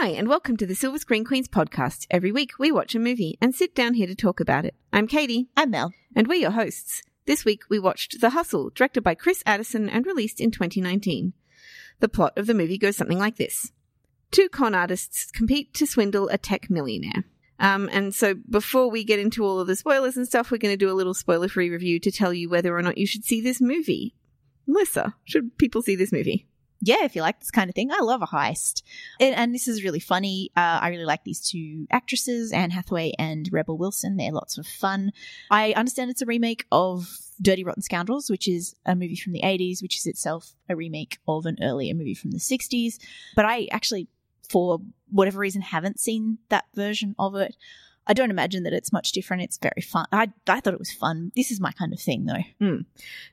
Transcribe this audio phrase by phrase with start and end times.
[0.00, 2.06] Hi, and welcome to the Silver Screen Queens podcast.
[2.08, 4.76] Every week we watch a movie and sit down here to talk about it.
[4.92, 5.92] I'm Katie, I'm Mel.
[6.14, 7.02] and we're your hosts.
[7.26, 11.32] This week we watched The Hustle, directed by Chris Addison and released in 2019.
[11.98, 13.72] The plot of the movie goes something like this
[14.30, 17.24] Two con artists compete to swindle a tech millionaire.
[17.58, 20.72] Um, and so before we get into all of the spoilers and stuff, we're going
[20.72, 23.24] to do a little spoiler free review to tell you whether or not you should
[23.24, 24.14] see this movie.
[24.64, 26.46] Melissa, should people see this movie?
[26.80, 28.82] Yeah, if you like this kind of thing, I love a heist.
[29.18, 30.50] And, and this is really funny.
[30.56, 34.16] Uh, I really like these two actresses, Anne Hathaway and Rebel Wilson.
[34.16, 35.12] They're lots of fun.
[35.50, 39.42] I understand it's a remake of Dirty Rotten Scoundrels, which is a movie from the
[39.42, 42.98] 80s, which is itself a remake of an earlier movie from the 60s.
[43.34, 44.08] But I actually,
[44.48, 47.56] for whatever reason, haven't seen that version of it.
[48.08, 49.42] I don't imagine that it's much different.
[49.42, 50.06] It's very fun.
[50.10, 51.30] I, I thought it was fun.
[51.36, 52.42] This is my kind of thing, though.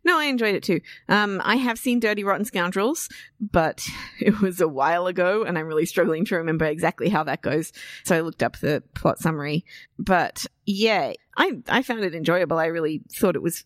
[0.04, 0.82] No, I enjoyed it too.
[1.08, 3.08] Um, I have seen Dirty Rotten Scoundrels,
[3.40, 3.88] but
[4.20, 7.72] it was a while ago, and I'm really struggling to remember exactly how that goes.
[8.04, 9.66] So I looked up the plot summary.
[9.98, 12.60] But yeah, I I found it enjoyable.
[12.60, 13.64] I really thought it was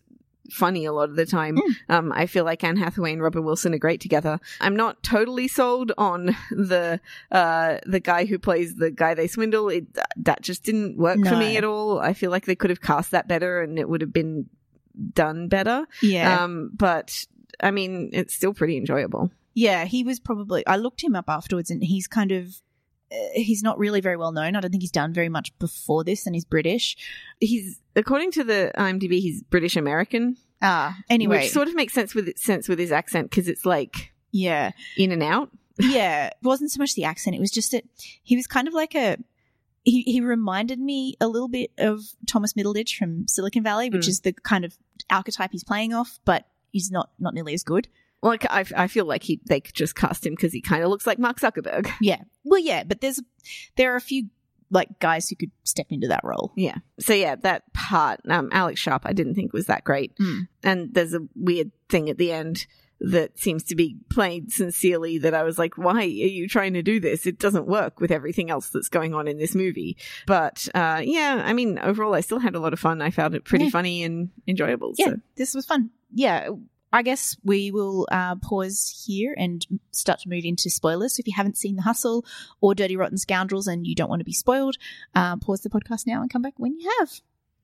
[0.50, 1.56] funny a lot of the time.
[1.56, 1.74] Mm.
[1.88, 4.38] Um, I feel like Anne Hathaway and Rebel Wilson are great together.
[4.60, 9.68] I'm not totally sold on the uh the guy who plays the guy they swindle.
[9.68, 11.98] It, that just didn't work for me at all.
[11.98, 14.46] I feel like they could have cast that better, and it would have been
[15.14, 15.86] done better.
[16.02, 16.42] Yeah.
[16.42, 17.26] Um, but
[17.60, 19.30] I mean, it's still pretty enjoyable.
[19.54, 20.66] Yeah, he was probably.
[20.66, 22.60] I looked him up afterwards, and he's kind of.
[23.12, 24.54] Uh, he's not really very well known.
[24.56, 26.96] I don't think he's done very much before this, and he's British.
[27.40, 30.36] He's according to the IMDb, he's British American.
[30.62, 34.12] Ah, anyway, which sort of makes sense with sense with his accent because it's like
[34.30, 35.50] yeah, in and out.
[35.78, 36.26] yeah.
[36.26, 37.84] It wasn't so much the accent; it was just that
[38.22, 39.16] he was kind of like a.
[39.82, 44.08] He he reminded me a little bit of Thomas Middleditch from Silicon Valley, which Mm.
[44.10, 44.76] is the kind of
[45.08, 47.88] archetype he's playing off, but he's not not nearly as good.
[48.22, 50.90] Like I, I feel like he they could just cast him because he kind of
[50.90, 51.90] looks like Mark Zuckerberg.
[52.00, 53.20] Yeah, well, yeah, but there's
[53.76, 54.28] there are a few
[54.70, 56.52] like guys who could step into that role.
[56.56, 56.76] Yeah.
[57.00, 60.16] So yeah, that part, um, Alex Sharp, I didn't think was that great.
[60.18, 60.46] Mm.
[60.62, 62.66] And there's a weird thing at the end
[63.00, 66.82] that seems to be played sincerely that I was like, why are you trying to
[66.82, 67.26] do this?
[67.26, 69.96] It doesn't work with everything else that's going on in this movie.
[70.26, 73.00] But, uh, yeah, I mean, overall, I still had a lot of fun.
[73.02, 73.70] I found it pretty Yeah.
[73.70, 74.92] funny and enjoyable.
[74.98, 75.16] yeah, So.
[75.34, 75.90] this was fun.
[76.14, 76.50] Yeah,
[76.92, 81.16] I guess we will uh, pause here and start to move into spoilers.
[81.16, 82.24] So if you haven't seen The Hustle
[82.60, 84.76] or Dirty Rotten Scoundrels and you don't want to be spoiled,
[85.14, 87.20] uh, pause the podcast now and come back when you have.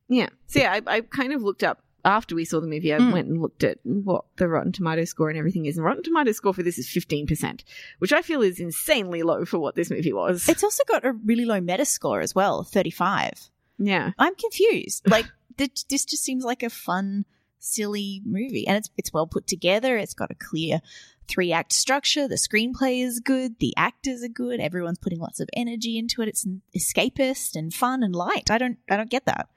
[0.07, 0.29] Yeah.
[0.47, 2.93] So yeah, I, I kind of looked up after we saw the movie.
[2.93, 3.11] I Mm.
[3.11, 5.75] went and looked at what the Rotten Tomato score and everything is.
[5.77, 7.65] And Rotten Tomato score for this is fifteen percent,
[7.99, 10.47] which I feel is insanely low for what this movie was.
[10.47, 13.49] It's also got a really low Metascore as well, 35.
[13.77, 14.11] yeah.
[14.17, 15.09] I'm confused.
[15.09, 15.25] Like,
[15.57, 17.25] th- this just seems like a fun,
[17.59, 18.65] silly movie.
[18.67, 19.97] And it's, it's well put together.
[19.97, 20.81] It's got a clear
[21.27, 22.27] three act structure.
[22.27, 23.59] The screenplay is good.
[23.59, 24.59] The actors are good.
[24.59, 26.27] Everyone's putting lots of energy into it.
[26.29, 26.45] It's
[26.75, 28.49] escapist and fun and light.
[28.51, 29.49] I don't, I don't get that.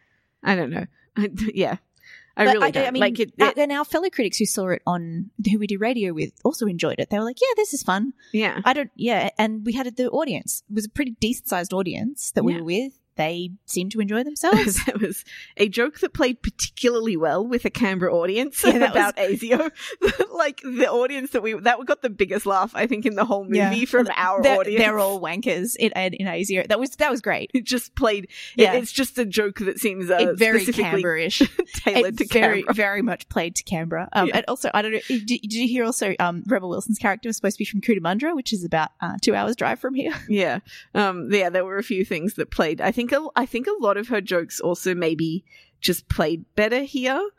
[0.43, 0.87] I don't know.
[1.55, 1.77] yeah.
[2.37, 2.87] I But really don't.
[2.87, 3.33] I mean, like it.
[3.37, 6.67] it- and our fellow critics who saw it on who we do radio with also
[6.67, 7.11] enjoyed it.
[7.11, 8.61] They were like, "Yeah, this is fun." yeah.
[8.65, 12.31] I don't, yeah, and we had the audience it was a pretty decent sized audience
[12.31, 12.59] that we Yeah.
[12.61, 12.93] were with.
[13.21, 14.85] They seemed to enjoy themselves.
[14.87, 15.25] that was
[15.59, 19.71] a joke that played particularly well with a Canberra audience Yeah, that about ASIO.
[20.33, 23.45] like the audience that we that got the biggest laugh I think in the whole
[23.45, 23.85] movie Yeah.
[23.85, 24.81] from our they're, audience.
[24.83, 26.67] they're all wankers in in ASIO.
[26.69, 27.51] That was that was great.
[27.53, 28.29] it just played.
[28.57, 28.73] Yeah.
[28.75, 31.43] It, it's just a joke that seems uh, it very Canberra-ish.
[31.75, 32.75] tailored It to very Canberra.
[32.75, 34.09] very much played to Canberra.
[34.13, 34.37] Um, Yeah.
[34.39, 35.01] And also, I don't know.
[35.09, 36.15] Did, did you hear also?
[36.19, 39.35] Um, Rebel Wilson's character was supposed to be from Cootamundra, which is about uh, two
[39.35, 40.15] hours drive from here.
[40.29, 40.61] Yeah.
[40.95, 42.81] Um, yeah, there were a few things that played.
[42.81, 45.45] I think, a, I think a lot of her jokes also maybe
[45.81, 47.31] just played better here.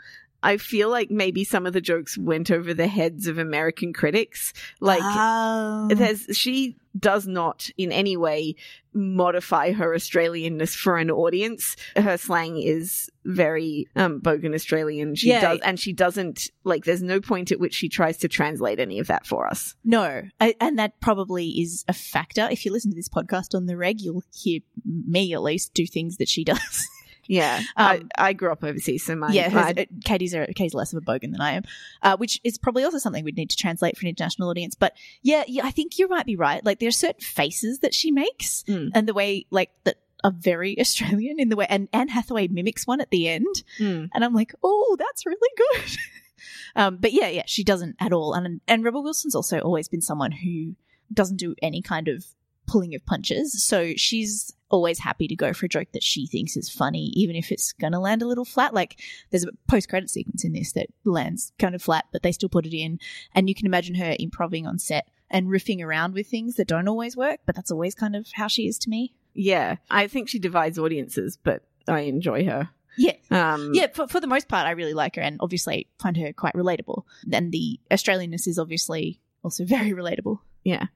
[0.43, 4.53] I feel like maybe some of the jokes went over the heads of American critics.
[4.79, 5.87] Like, Oh.
[5.91, 8.55] there's, she does not in any way
[8.93, 11.77] modify her Australianness for an audience.
[11.95, 15.15] Her slang is very, um, bogan Australian.
[15.15, 15.41] She Yeah.
[15.41, 18.99] does, and she doesn't, like, there's no point at which she tries to translate any
[18.99, 19.75] of that for us.
[19.85, 22.49] No, I, and that probably is a factor.
[22.51, 25.85] If you listen to this podcast on the reg, you'll hear me at least do
[25.85, 26.87] things that she does.
[27.31, 27.61] Yeah.
[27.77, 30.91] I, Um, I grew up overseas, so my, yeah, my uh, Katie's a, Katie's less
[30.93, 31.63] of a bogan than I am,
[32.01, 34.75] uh, which is probably also something we'd need to translate for an international audience.
[34.75, 36.63] But yeah, yeah, I think you might be right.
[36.65, 38.89] Like there are certain faces that she makes, Mm.
[38.93, 39.95] and the way like that
[40.25, 44.09] are very Australian in the way, and Anne Hathaway mimics one at the end, Mm.
[44.13, 45.97] and I'm like, oh, that's really good.
[46.75, 48.33] um, but yeah, yeah, she doesn't at all.
[48.33, 50.75] And and Rebel Wilson's also always been someone who
[51.13, 52.25] doesn't do any kind of
[52.67, 53.63] pulling of punches.
[53.63, 57.35] So she's always happy to go for a joke that she thinks is funny, even
[57.35, 58.73] if it's going to land a little flat.
[58.73, 62.31] Like there's a post credit sequence in this that lands kind of flat, but they
[62.31, 62.99] still put it in.
[63.35, 66.87] And you can imagine her improving on set and riffing around with things that don't
[66.87, 69.13] always work, but that's always kind of how she is to me.
[69.33, 72.69] Yeah, I think she divides audiences, but I enjoy her.
[72.97, 73.15] Yeah.
[73.29, 76.33] Um, Yeah, for, for the most part, I really like her and obviously find her
[76.33, 77.03] quite relatable.
[77.31, 80.39] And the Australianness is obviously also very relatable.
[80.63, 80.87] Yeah.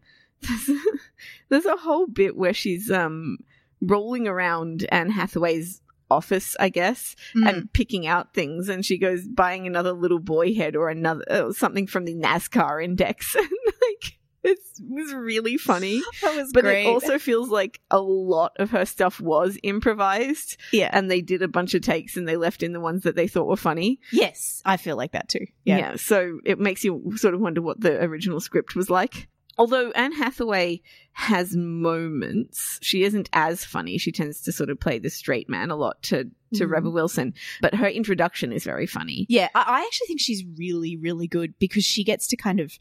[1.50, 3.38] There's a whole bit where she's um
[3.82, 5.82] rolling around Anne Hathaway's
[6.12, 7.50] office, I guess, Mm.
[7.50, 11.52] and picking out things and she goes buying another little boy head or another uh,
[11.52, 13.50] something from the NASCAR index and
[13.82, 16.04] like it was really funny.
[16.22, 16.86] that was But great.
[16.86, 20.90] it also feels like a lot of her stuff was improvised yeah.
[20.94, 23.28] and they did a bunch of takes and they left in the ones that they
[23.28, 24.00] thought were funny.
[24.12, 25.48] yes, I feel like that too.
[25.64, 25.78] Yeah.
[25.80, 25.96] Yeah.
[25.96, 29.28] So it makes you sort of wonder what the original script was like.
[29.58, 30.82] Although Anne Hathaway
[31.14, 33.98] has moments, she isn't as funny.
[33.98, 36.26] She tends to sort of play the straight man a lot to,
[36.56, 36.70] to Mhm.
[36.70, 39.26] Rebel Wilson, but her introduction is very funny.
[39.30, 42.78] Yeah, I, I actually think she's really, really good because she gets to kind of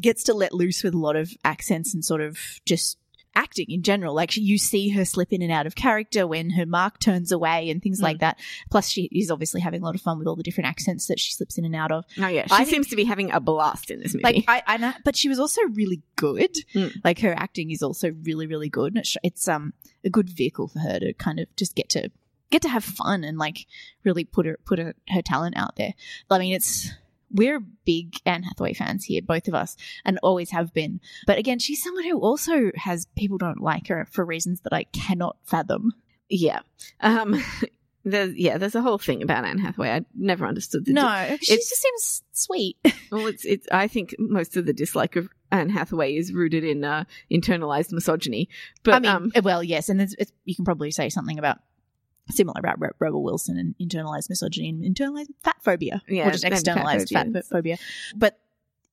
[0.00, 2.98] gets to let loose with a lot of accents and sort of just
[3.36, 4.14] acting in general.
[4.14, 7.70] Like you see her slip in and out of character when her mark turns away
[7.70, 8.04] and things Mm.
[8.04, 8.38] like that.
[8.70, 11.20] Plus, she is obviously having a lot of fun with all the different accents that
[11.20, 12.04] she slips in and out of.
[12.18, 14.24] Oh yeah, she I think- seems to be having a blast in this movie.
[14.24, 16.54] Like I, I know, but she was also really good.
[16.74, 16.92] Mm.
[17.04, 18.88] Like her acting is also really, really good.
[18.94, 19.74] And it's, it's um
[20.04, 22.10] a good vehicle for her to kind of just get to
[22.50, 23.66] get to have fun and like
[24.04, 25.94] really put her put her, her talent out there.
[26.30, 26.90] I mean, it's
[27.36, 31.00] we're big Anne Hathaway fans here, both of us, and always have been.
[31.26, 34.84] But again, she's someone who also has people don't like her for reasons that I
[34.84, 35.92] cannot fathom.
[36.28, 36.60] yeah,
[37.00, 37.42] um,
[38.04, 39.90] there's yeah, there's a whole thing about Anne Hathaway.
[39.90, 42.76] I never understood the No, she it's- just seems sweet.
[43.12, 43.68] Well, it's it's.
[43.70, 48.48] I think most of the dislike of Anne Hathaway is rooted in uh, internalized misogyny.
[48.82, 51.58] But I mean, um, well, yes, and it's, it's, you can probably say something about
[52.30, 56.44] similar about Re- Rebel Wilson and internalized misogyny and internalized fat phobia, Yeah, or just
[56.44, 57.78] and fat externalized fat, phobia.
[58.14, 58.38] But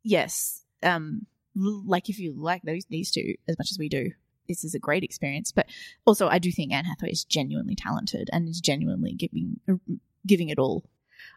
[0.03, 1.25] yes, um,
[1.55, 4.11] like if you like those these two as much as we do,
[4.47, 5.51] this is a great experience.
[5.51, 5.67] But
[6.05, 9.59] also, I do think Anne Hathaway is genuinely talented and is genuinely giving
[10.25, 10.83] giving it all.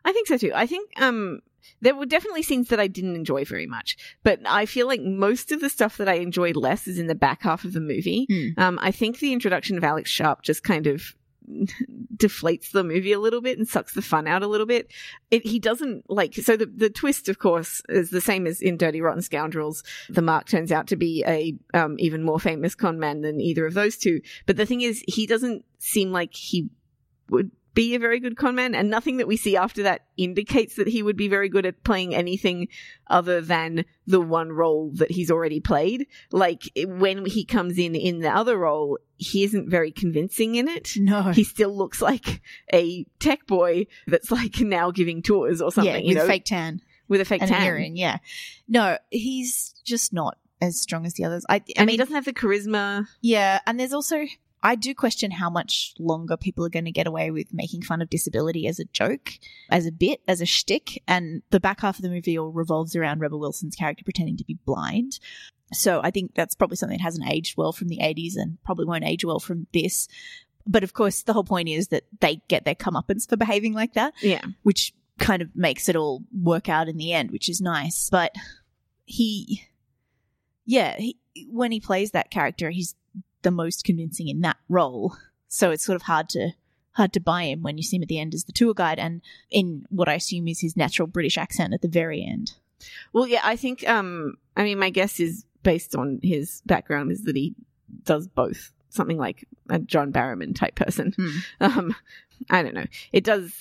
[0.05, 0.53] I think so too.
[0.55, 1.41] I think um
[1.81, 5.51] there were definitely scenes that I didn't enjoy very much, but I feel like most
[5.51, 8.27] of the stuff that I enjoyed less is in the back half of the movie.
[8.31, 8.59] Mm.
[8.59, 11.15] Um, I think the introduction of Alex Sharp just kind of
[12.17, 14.93] deflates the movie a little bit and sucks the fun out a little bit.
[15.31, 18.77] It, he doesn't like so the the twist, of course, is the same as in
[18.77, 19.83] Dirty Rotten Scoundrels.
[20.09, 23.67] The Mark turns out to be a um, even more famous con man than either
[23.67, 24.21] of those two.
[24.47, 26.69] But the thing is, he doesn't seem like he
[27.29, 30.75] would be a very good con man, and nothing that we see after that indicates
[30.77, 32.69] that he would be very good at playing anything
[33.07, 36.07] other than the one role that he's already played.
[36.33, 40.95] Like when he comes in in the other role, he isn't very convincing in it.
[40.97, 42.41] No, He still looks like
[42.73, 46.47] a tech boy that's like now giving tours or something, yeah, you with know, fake
[46.47, 47.61] tan with a fake and tan.
[47.61, 47.97] an earring.
[47.97, 48.19] Yeah,
[48.67, 51.45] no, he's just not as strong as the others.
[51.49, 53.07] I, I and mean, he doesn't have the charisma.
[53.21, 54.25] Yeah, and there's also
[54.67, 58.03] I do question how much longer people are going to get away with making fun
[58.03, 59.31] of disability as a joke,
[59.71, 62.97] as a bit, as a shtick, and the back half of the movie all revolves
[62.97, 65.21] around Rebel Wilson's character pretending to be blind.
[65.73, 68.87] So I think that's probably something that hasn't aged well from the 80s and probably
[68.87, 70.09] won't age well from this.
[70.67, 73.93] But of course, the whole point is that they get their comeuppance for behaving like
[73.95, 74.43] that Yeah.
[74.65, 78.11] which kind of makes it all work out in the end, which is nice.
[78.11, 78.35] But
[79.05, 79.63] he,
[80.65, 81.17] yeah, he,
[81.51, 82.95] when he plays that character, he's
[83.47, 85.17] the most convincing in that role.
[85.47, 86.51] So it's sort of hard to
[86.95, 88.99] hard to buy him when you see him at the end as the tour guide
[88.99, 92.55] and in what I assume is his natural British accent at the very end.
[93.13, 97.23] Well, yeah, I think, um, I mean, my guess is based on his background is
[97.25, 97.55] that he
[98.03, 98.73] does both.
[98.89, 101.13] Something like a John Barrowman type person.
[101.17, 101.39] Hmm.
[101.61, 101.97] Um,
[102.51, 102.87] I don't know.
[103.13, 103.53] It does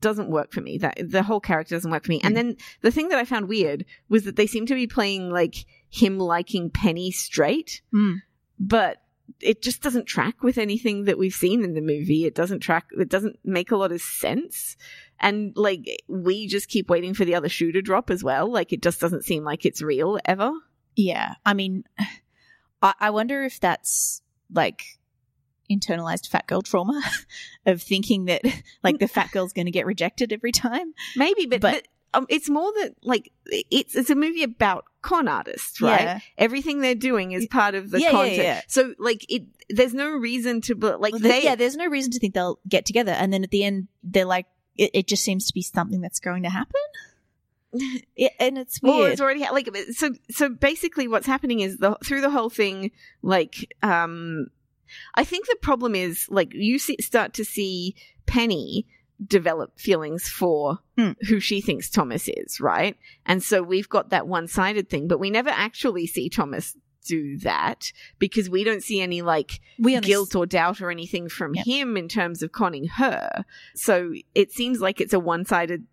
[0.00, 0.76] doesn't work for me.
[0.78, 2.20] That the whole character doesn't work for me.
[2.22, 5.30] And then the thing that I found weird was that they seem to be playing
[5.30, 8.16] like him liking Penny straight, Hmm.
[8.60, 9.02] but
[9.40, 12.24] it just doesn't track with anything that we've seen in the movie.
[12.24, 12.86] It doesn't track.
[12.98, 14.76] It doesn't make a lot of sense.
[15.20, 18.50] And like we just keep waiting for the other shoe to drop as well.
[18.50, 20.50] Like it just doesn't seem like it's real ever.
[20.96, 21.84] Yeah, I mean,
[22.82, 24.82] I, I wonder if that's like
[25.70, 27.02] internalized fat girl trauma
[27.66, 28.42] of thinking that
[28.82, 30.94] like the fat girl's going to get rejected every time.
[31.16, 35.28] Maybe, but, But- but um, it's more that like it's it's a movie about con
[35.28, 36.00] artists, right?
[36.00, 36.18] Yeah.
[36.38, 38.36] Everything they're doing is part of the Yeah, content.
[38.36, 38.60] yeah.
[38.68, 41.44] So like it, there's no reason to like Well, they.
[41.44, 44.24] yeah, there's no reason to think they'll get together, and then at the end, they're
[44.24, 44.46] like,
[44.76, 46.80] it, it just seems to be something that's going to happen.
[48.16, 48.96] Yeah, and it's weird.
[48.96, 50.14] well, it's already ha- like so.
[50.30, 54.46] So basically, what's happening is the through the whole thing, like um,
[55.14, 58.86] I think the problem is like you see, start to see Penny
[59.24, 61.12] develop feelings for Hmm.
[61.28, 62.96] who she thinks Thomas is, right?
[63.26, 67.38] And so we've got that one sided thing, but we never actually see Thomas do
[67.38, 69.60] that because we don't see any like
[70.02, 71.64] guilt or doubt or anything from Yep.
[71.66, 73.44] him in terms of conning her.
[73.74, 75.84] So it seems like it's a one sided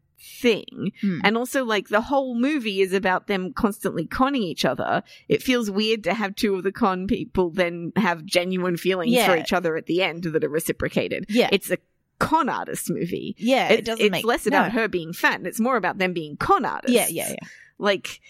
[0.41, 0.91] thing.
[1.01, 1.19] Hmm.
[1.23, 5.03] And also, like, the whole movie is about them constantly conning each other.
[5.29, 9.27] It feels weird to have two of the con people then have genuine feelings Yeah.
[9.27, 11.25] for each other at the end that are reciprocated.
[11.29, 11.77] yeah, It's a
[12.19, 13.35] con artist movie.
[13.37, 14.57] yeah, It- it doesn't it's make less no.
[14.57, 16.93] about her being fat and it's more about them being con artists.
[16.95, 17.47] Yeah, yeah, yeah.
[17.77, 18.21] Like,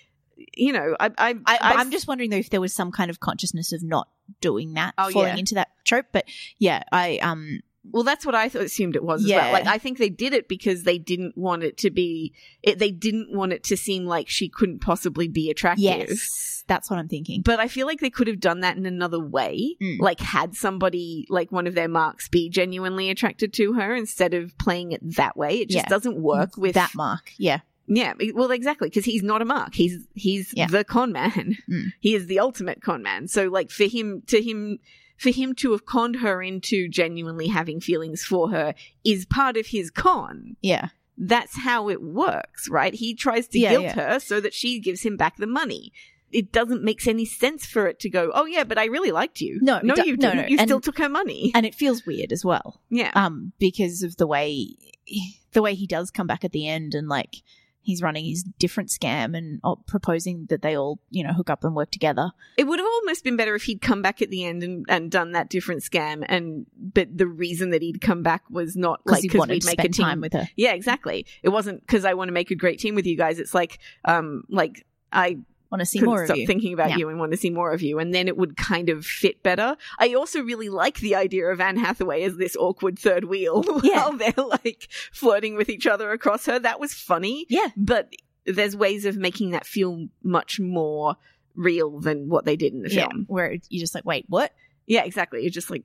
[0.55, 3.19] you know, I, I, I, I'm just wondering though if there was some kind of
[3.19, 4.09] consciousness of not
[4.41, 5.37] doing that, Oh, falling yeah.
[5.39, 6.07] into that trope.
[6.11, 6.25] But
[6.57, 7.61] yeah, I um,
[7.91, 9.37] Well, that's what I th- assumed it was as Yeah.
[9.45, 9.53] well.
[9.53, 12.91] Like, I think they did it because they didn't want it to be, it, they
[12.91, 15.83] didn't want it to seem like she couldn't possibly be attractive.
[15.83, 17.41] yes, that's what I'm thinking.
[17.41, 19.75] But I feel like they could have done that in another way.
[19.81, 19.99] Mm.
[19.99, 24.57] Like, had somebody, like one of their marks, be genuinely attracted to her instead of
[24.57, 25.59] playing it that way.
[25.59, 25.89] It just Yeah.
[25.89, 27.31] doesn't work with that mark.
[27.37, 29.75] Yeah, Yeah, well, exactly, because he's not a mark.
[29.75, 30.65] He's he's Yeah.
[30.67, 31.57] the con man.
[31.69, 31.93] Mm.
[31.99, 33.27] He is the ultimate con man.
[33.27, 34.79] So, like, for him to him
[35.17, 39.67] for him to have conned her into genuinely having feelings for her is part of
[39.67, 40.55] his con.
[40.61, 42.93] yeah, That's how it works, right?
[42.93, 43.93] He tries to Yeah, guilt yeah.
[44.13, 45.93] her so that she gives him back the money.
[46.31, 49.39] It doesn't make any sense for it to go, oh yeah, but I really liked
[49.39, 49.59] you.
[49.61, 50.35] No, no, you no, didn't.
[50.35, 50.45] no.
[50.47, 51.51] You And- still took her money.
[51.55, 52.81] and it feels weird as well.
[52.89, 54.75] yeah, Um, because of the way
[55.53, 57.35] the way he does come back at the end and like
[57.85, 61.63] he's running his different scam and uh, proposing that they all you know hook up
[61.63, 62.31] and work together.
[62.57, 65.09] It would have almost been better if he'd come back at the end and, and
[65.11, 66.25] done that different scam.
[66.27, 69.67] And but the reason that he'd come back was not Because like because we'd to
[69.67, 70.05] make a team.
[70.05, 70.47] time with her.
[70.55, 71.25] yeah, exactly.
[71.43, 73.39] It wasn't because I want to make a great team with you guys.
[73.39, 75.37] It's like um like I
[75.71, 76.25] Want to see more of you.
[76.27, 76.47] stop you?
[76.47, 76.97] thinking about Yeah.
[76.97, 79.41] you and want to see more of you, and then it would kind of fit
[79.43, 79.75] better.
[79.99, 84.07] I also really like the idea of Anne Hathaway as this awkward third wheel Yeah.
[84.09, 86.59] while they're like flirting with each other across her.
[86.59, 88.13] That was funny Yeah, but
[88.45, 91.15] there's ways of making that feel much more
[91.55, 93.07] real than what they did in the yeah.
[93.07, 93.25] film.
[93.27, 94.51] Where you're just like, wait, what?
[94.85, 95.41] Yeah, exactly.
[95.41, 95.83] You're just like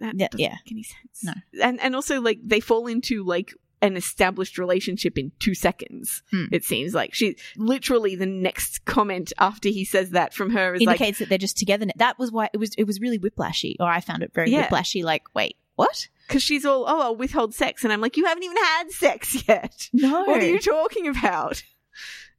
[0.00, 0.56] that Yeah, doesn't yeah.
[0.64, 1.22] make any sense.
[1.22, 1.32] No.
[1.62, 6.22] And and also like they fall into like an established relationship in two seconds.
[6.30, 6.44] Hmm.
[6.52, 10.82] It seems like she literally the next comment after he says that from her is
[10.82, 11.86] like Indicates that they're just together.
[11.96, 12.74] That was why it was.
[12.78, 14.68] It was really whiplashy, or I found it very Yeah.
[14.68, 15.02] whiplashy.
[15.04, 16.08] Like, wait, what?
[16.28, 19.46] because she's all oh I'll withhold sex and I'm like you haven't even had sex
[19.48, 19.90] yet.
[19.92, 20.22] No.
[20.24, 21.62] What are you talking about?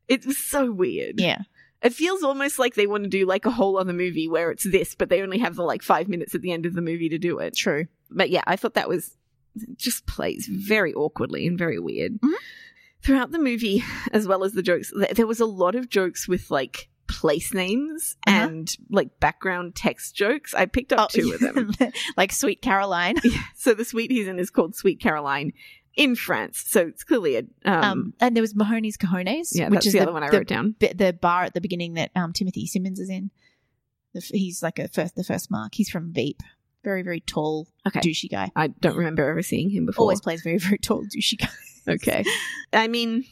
[0.07, 1.19] It was so weird.
[1.19, 1.41] yeah.
[1.81, 4.63] It feels almost like they want to do like a whole other movie where it's
[4.63, 7.09] this, but they only have the like five minutes at the end of the movie
[7.09, 7.55] to do it.
[7.57, 7.88] True.
[8.09, 9.17] But yeah, I thought that was
[9.75, 12.19] just plays very awkwardly and very weird.
[12.22, 12.33] Mhm.
[13.01, 16.50] Throughout the movie, as well as the jokes, there was a lot of jokes with
[16.50, 18.48] like place names Uh-huh.
[18.48, 20.53] and like background text jokes.
[20.53, 21.72] I picked up two of them.
[22.17, 23.17] like Sweet Caroline.
[23.55, 25.51] so the suite he's in is called Sweet Caroline
[25.95, 26.63] in France.
[26.65, 29.93] So it's clearly a um, Um, and there was Mahoney's Cojones, yeah, which that's is
[29.93, 30.75] the, other one I the, wrote down.
[30.79, 33.29] bi- the bar at the beginning that um, Timothy Simons is in.
[34.13, 35.75] The He's like a first, the first mark.
[35.75, 36.41] He's from Veep.
[36.83, 37.99] Very, very tall, Okay.
[38.01, 38.51] douchey guy.
[38.55, 40.03] I don't remember ever seeing him before.
[40.03, 41.47] Always plays very, very tall, douchey guy.
[41.85, 42.23] Okay.
[42.71, 43.25] I mean,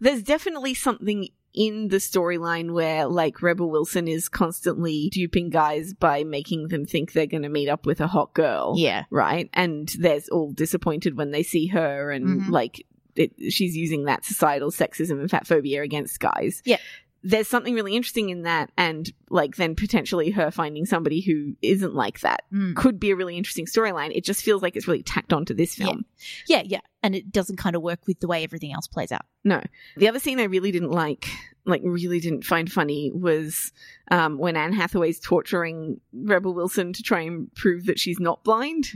[0.00, 6.24] there's definitely something in the storyline where, like, Rebel Wilson is constantly duping guys by
[6.24, 8.74] making them think they're going to meet up with a hot girl.
[8.76, 9.04] Yeah.
[9.08, 9.50] Right?
[9.54, 12.48] And they're all disappointed when they see her and, Mhm.
[12.50, 12.84] like,
[13.14, 16.60] it, she's using that societal sexism and fat phobia against guys.
[16.64, 16.78] Yeah.
[17.26, 21.94] There's something really interesting in that, and like then potentially her finding somebody who isn't
[21.94, 22.76] like that Mm.
[22.76, 24.14] could be a really interesting storyline.
[24.14, 26.04] It just feels like it's really tacked onto this film.
[26.46, 26.80] Yeah, yeah.
[27.02, 29.24] And it doesn't kind of work with the way everything else plays out.
[29.42, 29.62] No.
[29.96, 31.26] The other scene I really didn't like,
[31.64, 33.72] like really didn't find funny, was
[34.10, 38.90] um, when Anne Hathaway's torturing Rebel Wilson to try and prove that she's not blind.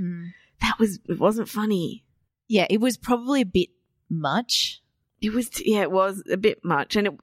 [0.61, 2.05] That was it wasn't funny.
[2.47, 3.71] Yeah, it was probably a bit
[4.11, 4.83] much.
[5.21, 7.15] It was yeah, it was a bit much, and it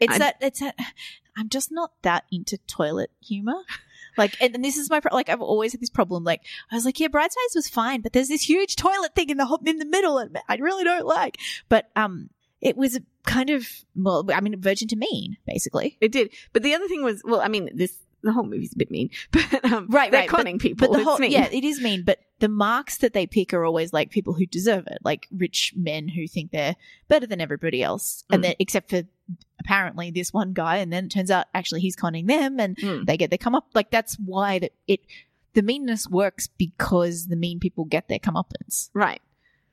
[0.00, 0.74] It's I- that, it's that,
[1.36, 3.62] I'm just not that into toilet humor.
[4.16, 6.24] Like, and, and this is my, pro- like, I've always had this problem.
[6.24, 6.40] Like,
[6.70, 9.44] I was like, yeah, Bridesmaids was fine, but there's this huge toilet thing in the,
[9.44, 11.36] ho- in the middle and I really don't like.
[11.68, 12.30] But, um,
[12.62, 15.98] it was kind of, well, I mean, Virgin to Mean, basically.
[16.00, 16.32] it did.
[16.54, 19.10] But the other thing was, well, I mean, this the whole movie's a bit mean,
[19.30, 20.88] but um, Right, they're right, but- conning people.
[20.88, 21.30] But the it's whole, mean.
[21.32, 24.46] yeah, it is mean, but the marks that they pick are always like people who
[24.46, 26.74] deserve it, like rich men who think they're
[27.08, 28.24] better than everybody else.
[28.30, 28.46] And Mm.
[28.46, 29.02] then, except for
[29.60, 33.06] apparently this one guy, and then it turns out actually he's conning them and Mm.
[33.06, 33.68] they get their come up.
[33.74, 35.00] Like that's why that it,
[35.54, 38.90] the meanness works because the mean people get their comeuppance.
[38.94, 39.20] Right.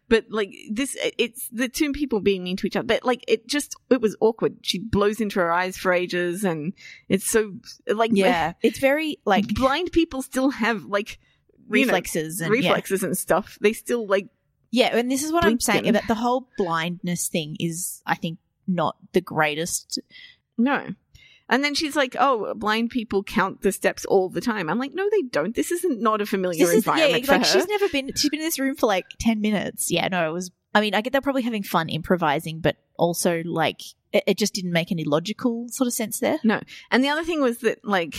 [0.10, 2.86] But like this, it's the two people being mean to each other.
[2.86, 4.58] But like it just, it was awkward.
[4.62, 6.74] She blows into her eyes for ages, and
[7.10, 7.54] it's so
[7.88, 11.20] like yeah it's very like blind people still have like
[11.70, 12.70] you know, reflexes and yeah.
[12.70, 13.58] reflexes and stuff.
[13.62, 14.28] They still like
[14.72, 15.90] Yeah, and this is what I'm saying Blinken.
[15.90, 20.00] about the whole blindness thing is, I think, not the greatest.
[20.58, 20.90] No.
[21.50, 24.94] And then she's like, "Oh, blind people count the steps all the time." I'm like,
[24.94, 25.54] "No, they don't.
[25.54, 28.12] This isn't not a familiar This is, yeah, environment for like her." she's never been.
[28.16, 29.92] She's been in this room for like ten minutes.
[29.92, 30.52] Yeah, no, it was.
[30.74, 33.82] I mean, I get they're probably having fun improvising, but also like
[34.14, 36.40] it, it just didn't make any logical sort of sense there.
[36.44, 36.62] No.
[36.92, 38.16] And the other thing was that, like,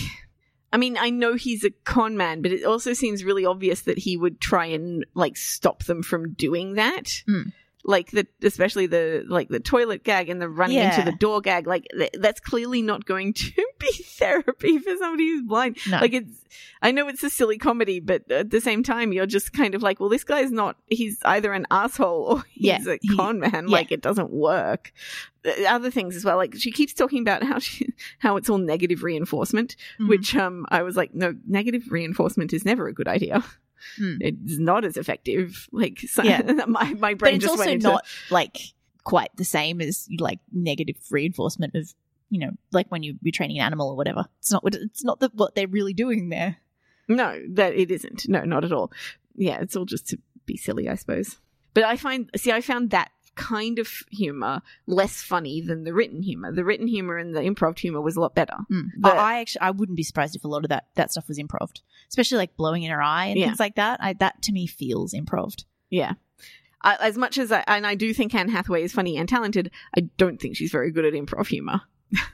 [0.72, 3.98] I mean, I know he's a con man, but it also seems really obvious that
[3.98, 7.22] he would try and like stop them from doing that.
[7.28, 7.52] Mm.
[7.86, 10.98] Like the, especially the like the toilet gag and the running Yeah.
[10.98, 11.66] into the door gag.
[11.66, 15.76] Like th- that's clearly not going to be therapy for somebody who's blind.
[15.90, 16.44] No, Like it's,
[16.80, 19.82] I know it's a silly comedy, but at the same time, you're just kind of
[19.82, 20.76] like, well, this guy's not.
[20.86, 23.50] He's either an asshole or he's Yeah, a con man.
[23.68, 23.72] yeah.
[23.76, 24.92] Like it doesn't work.
[25.68, 26.38] Other things as well.
[26.38, 27.88] Like she keeps talking about how she,
[28.18, 30.08] how it's all negative reinforcement, Mhm.
[30.08, 33.44] which um I was like, no, negative reinforcement is never a good idea.
[34.00, 34.18] Mm.
[34.20, 35.68] It's not as effective.
[35.72, 36.42] Like so, Yeah.
[36.66, 37.16] my my brain.
[37.18, 38.58] but it's just also went into not like
[39.04, 41.92] quite the same as like negative reinforcement of
[42.30, 44.26] you know like when you, you're training an animal or whatever.
[44.38, 46.56] It's not what it's not the, what they're really doing there.
[47.08, 48.28] No, that it isn't.
[48.28, 48.90] No, not at all.
[49.36, 51.36] Yeah, it's all just to be silly, I suppose.
[51.74, 53.10] But I find, see, I found that
[53.46, 56.52] kind of humor less funny than the written humor.
[56.52, 58.56] The written humor and the improv humor was a lot better.
[58.72, 58.88] Mm.
[58.98, 61.28] But- I, I actually I wouldn't be surprised if a lot of that that stuff
[61.28, 61.70] was improv,
[62.08, 63.46] especially like blowing in her eye and Yeah.
[63.46, 64.00] things like that.
[64.02, 65.62] I, that to me feels improv.
[65.90, 66.12] Yeah.
[66.82, 69.70] I, as much as I, and I do think Anne Hathaway is funny and talented,
[69.96, 71.80] I don't think she's very good at improv humor.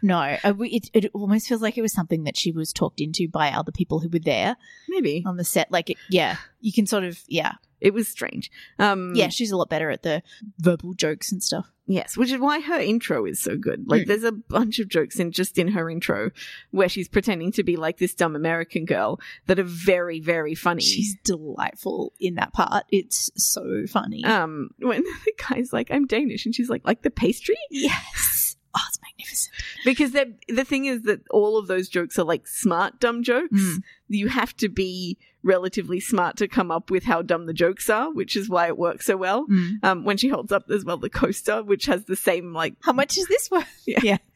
[0.03, 3.29] No, uh, it, it almost feels like it was something that she was talked into
[3.29, 4.57] by other people who were there
[4.89, 5.23] Maybe.
[5.27, 5.71] on the set.
[5.71, 8.51] Like, it, yeah, you can sort of, yeah, It was strange.
[8.79, 10.23] Um, yeah, she's a lot better at the
[10.59, 11.71] verbal jokes and stuff.
[11.87, 13.85] Yes, which is why her intro is so good.
[13.89, 14.07] Like, Mm.
[14.07, 16.31] there's a bunch of jokes in just in her intro
[16.71, 20.83] where she's pretending to be like this dumb American girl that are very, very funny.
[20.83, 22.85] She's delightful in that part.
[22.93, 24.23] It's so funny.
[24.25, 28.40] um, when the guy's like, "I'm Danish," and she's like, "Like the pastry," yes.
[28.75, 29.55] Oh, it's magnificent.
[29.85, 30.13] because
[30.49, 33.61] the thing is that all of those jokes are like smart dumb jokes.
[33.61, 33.83] Mm.
[34.09, 38.13] You have to be relatively smart to come up with how dumb the jokes are,
[38.13, 39.47] which is why it works so well.
[39.47, 39.83] Mm.
[39.83, 42.93] Um, when she holds up as well the coaster, which has the same like How
[42.93, 43.83] much is this worth?
[43.87, 44.19] Yeah.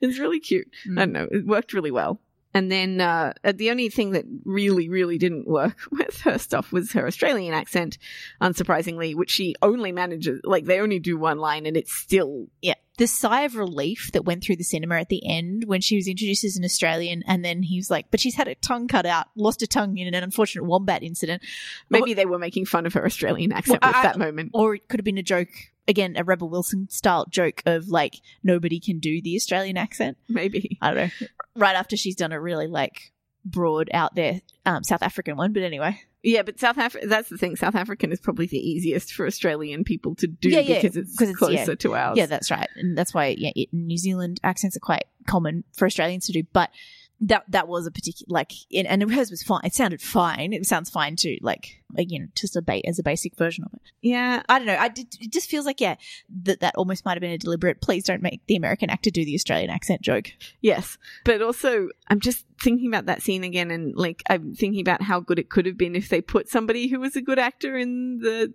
[0.00, 0.68] It's really cute.
[0.86, 0.98] Mm.
[0.98, 1.28] I don't know.
[1.30, 2.20] It worked really well.
[2.54, 6.70] And then uh, uh, the only thing that really, really didn't work with her stuff
[6.72, 7.98] was her Australian accent,
[8.40, 10.40] unsurprisingly, which she only manages.
[10.44, 12.74] Like they only do one line, and it's still Yeah.
[12.96, 16.06] The sigh of relief that went through the cinema at the end when she was
[16.06, 19.04] introduced as an Australian, and then he was like, but she's had her tongue cut
[19.04, 21.42] out, lost her tongue in an unfortunate wombat incident.
[21.90, 24.52] maybe they were making fun of her Australian accent Well, with I- that moment.
[24.54, 25.48] Or it could have been a joke,
[25.88, 30.16] again, a Rebel Wilson style joke of like, nobody can do the Australian accent.
[30.28, 30.78] Maybe.
[30.80, 31.26] I don't know.
[31.56, 33.12] Right after she's done a really like
[33.44, 36.00] broad out there um, South African one, but anyway.
[36.22, 37.54] Yeah, but South Africa, that's the thing.
[37.54, 41.20] South African is probably the easiest for Australian people to do Yeah, yeah, because it's
[41.20, 41.74] it's- closer yeah.
[41.74, 42.16] to ours.
[42.16, 42.68] Yeah, that's right.
[42.76, 46.42] And that's why yeah, it, New Zealand accents are quite common for Australians to do.
[46.54, 46.70] But
[47.20, 49.60] that that was a particular like, and, and hers was fine.
[49.64, 50.52] It sounded fine.
[50.52, 51.38] It sounds fine too.
[51.40, 53.80] Like again, just a ba- as a basic version of it.
[54.02, 54.42] yeah.
[54.48, 54.76] I don't know.
[54.76, 55.94] I did, it just feels like yeah
[56.42, 57.80] that that almost might have been a deliberate.
[57.80, 60.32] Please don't make the American actor do the Australian accent joke.
[60.60, 60.98] Yes.
[61.24, 65.20] But also, I'm just thinking about that scene again, and like, I'm thinking about how
[65.20, 68.18] good it could have been if they put somebody who was a good actor in
[68.18, 68.52] the.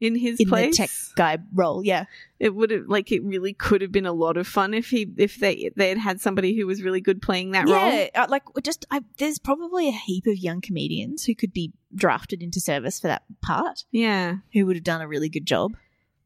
[0.00, 2.04] In his In place, the tech guy role, yeah,
[2.38, 5.06] it would have like it really could have been a lot of fun if he
[5.18, 7.90] if they they had had somebody who was really good playing that role.
[7.92, 8.08] yeah.
[8.14, 12.42] uh, Like just, I, there's probably a heap of young comedians who could be drafted
[12.42, 15.76] into service for that part, Yeah, who would have done a really good job.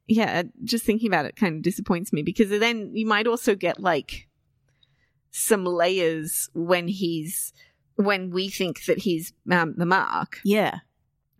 [0.07, 0.41] yeah.
[0.45, 3.81] uh, Just thinking about it kind of disappoints me because then you might also get
[3.81, 4.29] like
[5.33, 7.53] some layers when he's
[7.97, 10.41] when we think that he's um, the mark.
[10.45, 10.79] Yeah,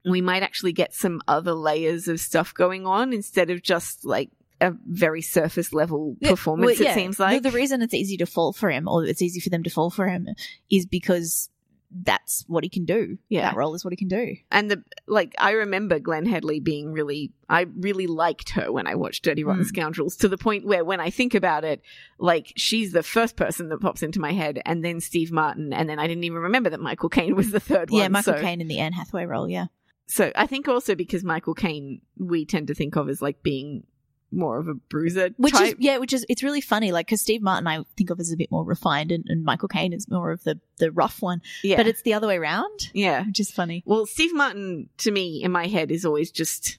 [0.05, 4.31] we might actually get some other layers of stuff going on instead of just like
[4.61, 6.79] a very surface level Yeah, performance.
[6.79, 6.93] well, yeah.
[6.93, 9.41] It seems The- like the, reason it's easy to fall for him, or it's easy
[9.41, 10.29] for them to fall for him,
[10.71, 11.49] is because
[11.97, 13.19] that's what he can do.
[13.29, 13.43] Yeah.
[13.43, 14.35] that role is what he can do.
[14.51, 15.35] and the like.
[15.39, 17.31] I remember Glenne Headly being really.
[17.49, 19.69] I really liked her when I watched Dirty Rotten Mm.
[19.69, 21.83] Scoundrels to the point where when I think about it,
[22.19, 25.89] like she's the first person that pops into my head, and then Steve Martin, and
[25.89, 28.01] then I didn't even remember that Michael Caine was the third one.
[28.03, 29.49] yeah, Michael so, Caine in the Anne Hathaway role.
[29.49, 29.67] Yeah,
[30.07, 33.85] So I think also because Michael Caine, we tend to think of as like being
[34.31, 35.75] more of a bruiser which type.
[35.75, 36.93] is yeah, which is it's really funny.
[36.93, 39.69] Like because Steve Martin, I think of as a bit more refined, and, and Michael
[39.69, 41.41] Caine is more of the the rough one.
[41.63, 43.25] yeah, But it's the other way around, yeah.
[43.27, 43.83] which is funny.
[43.87, 46.79] Well, Steve Martin to me in my head is always just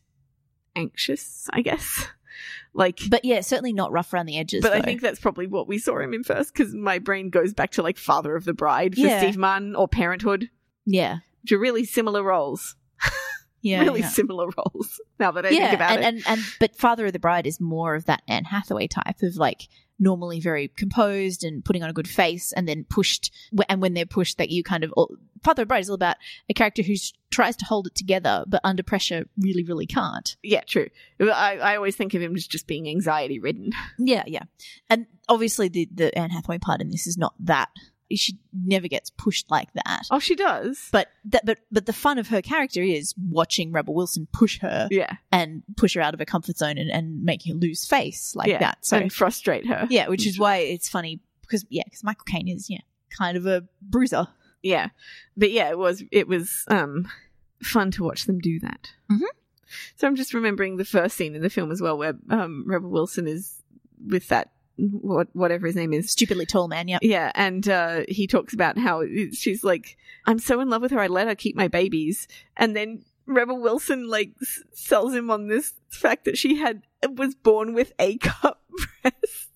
[0.76, 2.08] anxious, I guess.
[2.78, 4.62] Like, but, yeah, certainly not rough around the edges.
[4.62, 7.54] But I think that's probably what we saw him in first because my brain goes
[7.54, 9.20] back to like Father of the Bride for Yeah.
[9.20, 10.50] Steve Martin or Parenthood,
[10.86, 12.76] yeah, which are really similar roles.
[13.66, 14.10] Yeah, really yeah.
[14.10, 15.02] similar roles.
[15.20, 17.48] Now that I yeah, think about and, it, and and but Father of the Bride
[17.48, 21.90] is more of that Anne Hathaway type of like normally very composed and putting on
[21.90, 23.32] a good face, and then pushed.
[23.68, 24.94] And when they're pushed, that you kind of
[25.44, 26.18] Father of the Bride is all about
[26.50, 26.94] a character who
[27.32, 30.36] tries to hold it together, but under pressure, really, really can't.
[30.44, 30.90] yeah, true.
[31.20, 33.72] I, I always think of him as just being anxiety ridden.
[33.98, 34.44] Yeah, yeah,
[34.90, 37.70] and obviously the the Anne Hathaway part in this is not that.
[38.16, 40.04] She never gets pushed like that.
[40.12, 40.90] Oh, she does.
[40.92, 44.88] But that, but but the fun of her character is watching Rebel Wilson push her
[44.92, 48.36] yeah, and push her out of her comfort zone and, and make her lose face
[48.36, 48.60] like yeah.
[48.60, 48.86] that.
[48.86, 49.88] So and frustrate her.
[49.90, 52.80] yeah, which is why it's funny because yeah, because Michael Caine is yeah
[53.18, 54.28] kind of a bruiser.
[54.62, 54.90] yeah
[55.38, 57.08] but yeah it was it was um
[57.64, 59.22] fun to watch them do that Mhm.
[59.96, 62.90] so i'm just remembering the first scene in the film as well where um rebel
[62.90, 63.62] wilson is
[64.06, 66.88] with that what whatever his name is Stupidly tall man.
[66.88, 70.92] yeah yeah and uh he talks about how she's like i'm so in love with
[70.92, 75.32] her i let her keep my babies and then rebel wilson like s- sells him
[75.32, 78.62] on this fact that she had was born with a cup
[79.02, 79.48] breasts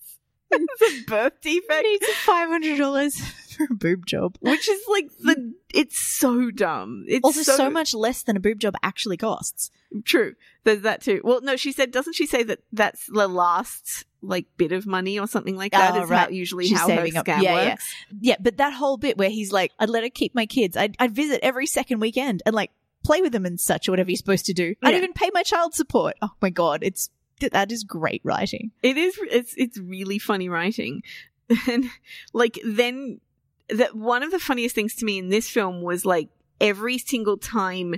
[0.52, 3.20] it's a birth defect Needs five hundred dollars
[3.56, 4.36] for a boob job.
[4.40, 7.04] which is like the it's so dumb.
[7.08, 9.70] It's Also, so, so, much less than a boob job actually costs.
[10.06, 10.34] true.
[10.64, 11.22] There's that too.
[11.24, 15.18] Well, no, she said, doesn't she say that that's the last like bit of money
[15.20, 15.96] or something like that?
[15.96, 16.20] Oh, Is right.
[16.26, 17.26] how usually She's how her saving up.
[17.26, 17.70] scam Yeah, yeah.
[17.72, 17.94] works.
[18.20, 20.76] Yeah, but that whole bit where he's like, "I'd let her keep my kids.
[20.76, 22.72] I'd, I'd visit every second weekend and like
[23.04, 24.76] play with them and such, or whatever you're supposed to do.
[24.84, 24.98] I'd Yeah.
[24.98, 26.16] even pay my child support.
[26.22, 28.72] Oh my god, it's that is great writing.
[28.84, 29.18] It is.
[29.32, 31.04] It's it's really funny writing,
[31.70, 31.86] and
[32.34, 33.22] like then
[33.70, 36.28] that one of the funniest things to me in this film was like
[36.60, 37.96] every single time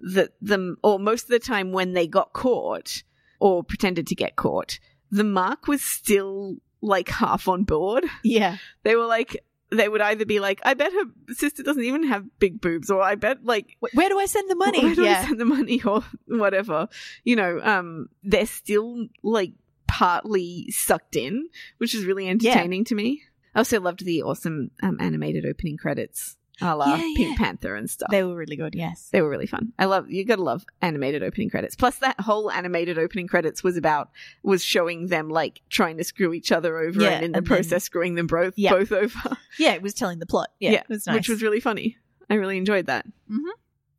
[0.00, 3.02] that them or most of the time when they got caught
[3.40, 4.78] or pretended to get caught,
[5.12, 8.04] the mark was still like half on board.
[8.24, 12.02] Yeah, they were like they would either be like i bet her sister doesn't even
[12.06, 14.84] have big boobs or i bet like where do I send the money?
[14.84, 16.88] where do I send the money or whatever.
[17.24, 19.52] You know um they're still like
[19.88, 21.48] partly sucked in
[21.78, 23.22] which is really entertaining to me.
[23.54, 27.34] I also loved the awesome um, animated opening credits a la Yeah, pink yeah.
[27.36, 28.74] panther and stuff they were really good.
[28.74, 29.08] Yes.
[29.10, 29.72] they were really fun.
[29.78, 30.24] I love you.
[30.24, 31.74] Got to love animated opening credits.
[31.74, 34.10] Plus, that whole animated opening credits was about
[34.42, 37.46] was showing them like trying to screw each other over, Yeah, and in the and
[37.46, 38.70] then- process screwing them both Yeah.
[38.72, 39.36] both over.
[39.58, 40.48] Yeah, it was telling the plot.
[40.60, 41.14] Yeah, was nice.
[41.14, 41.96] which was really funny.
[42.30, 43.06] I really enjoyed that.
[43.30, 43.50] Mhm.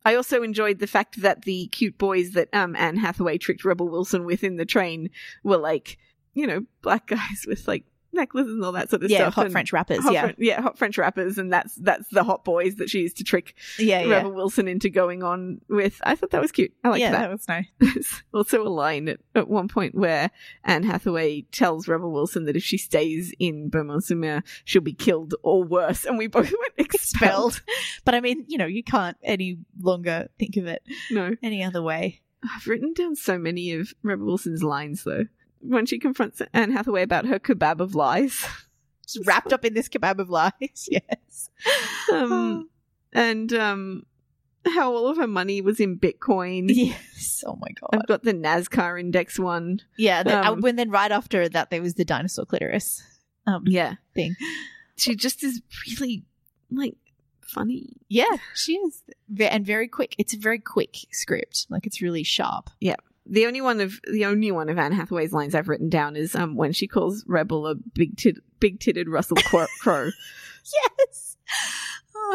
[0.06, 3.88] I also enjoyed the fact that the cute boys that um, Anne Hathaway tricked Rebel
[3.88, 5.08] Wilson with in the train
[5.42, 5.96] were like,
[6.34, 7.84] you know, black guys with like
[8.14, 9.34] necklaces and all that sort of yeah, stuff.
[9.34, 10.02] hot and French rappers.
[10.02, 10.32] hot yeah.
[10.38, 13.54] Yeah, hot French rappers, and that's that's the hot boys that she used to trick
[13.78, 16.00] yeah, yeah, Rebel Wilson into going on with.
[16.04, 16.72] I thought that was cute.
[16.82, 17.10] I liked yeah.
[17.12, 17.18] that.
[17.18, 18.22] That was nice.
[18.34, 20.30] Also a line at, at one point where
[20.64, 25.62] Anne Hathaway tells Rebel Wilson that if she stays in Beaumont-sur-Mer, she'll be killed or
[25.62, 26.04] worse.
[26.04, 27.62] And we both went expelled.
[28.04, 31.36] But I mean, you know, you can't any longer think of it no.
[31.42, 32.22] any other way.
[32.44, 35.24] I've written down so many of Rebel Wilson's lines, though.
[35.66, 38.44] When she confronts Anne Hathaway about her kebab of lies.
[39.06, 40.52] Just wrapped up in this kebab of lies.
[40.90, 41.50] Yes.
[42.12, 42.68] Um,
[43.12, 44.06] and um,
[44.66, 46.66] how all of her money was in Bitcoin.
[46.68, 47.42] yes.
[47.46, 47.90] Oh my god.
[48.00, 49.80] I've got the NASCAR index one.
[49.98, 50.22] Yeah.
[50.22, 53.02] Then, Um, when then right after that, there was the dinosaur clitoris.
[53.46, 53.94] Um, Yeah.
[54.14, 54.36] thing.
[54.96, 56.24] She just is really,
[56.70, 56.96] like,
[57.40, 57.96] funny.
[58.08, 59.02] Yeah, she is,
[59.38, 60.14] and very quick.
[60.18, 61.66] It's a very quick script.
[61.68, 62.70] Like it's really sharp.
[63.26, 66.34] The only one of the only one of Anne Hathaway's lines I've written down is
[66.34, 70.10] um when she calls Rebel a big tit big titted Russell Crowe,
[71.00, 71.36] Yes.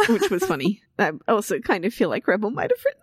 [0.10, 0.82] which was funny.
[0.97, 3.02] I also kind of feel like Rebel might have written.